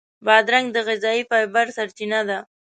[0.25, 2.39] بادرنګ د غذایي فایبر سرچینه ده.